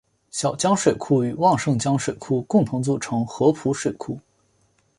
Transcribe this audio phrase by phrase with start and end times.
[0.31, 4.19] 小江水库与旺盛江水库共同组成合浦水库。